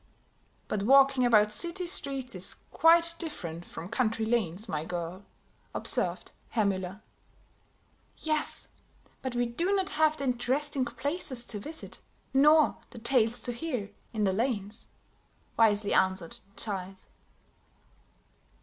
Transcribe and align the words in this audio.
"But 0.67 0.81
walking 0.81 1.27
about 1.27 1.51
city 1.51 1.85
streets 1.85 2.33
is 2.33 2.55
quite 2.71 3.13
different 3.19 3.65
from 3.65 3.87
country 3.87 4.25
lanes, 4.25 4.67
my 4.67 4.83
girl," 4.83 5.25
observed 5.75 6.31
Herr 6.49 6.65
Müller. 6.65 7.01
"Yes, 8.17 8.69
but 9.21 9.35
we 9.35 9.45
do 9.45 9.71
not 9.75 9.91
have 9.91 10.17
the 10.17 10.23
interesting 10.23 10.85
places 10.85 11.45
to 11.45 11.59
visit, 11.59 12.01
nor 12.33 12.77
the 12.89 12.97
tales 12.97 13.39
to 13.41 13.51
hear, 13.53 13.91
in 14.11 14.23
the 14.23 14.33
lanes," 14.33 14.87
wisely 15.55 15.93
answered 15.93 16.39
the 16.55 16.59
child. 16.59 16.95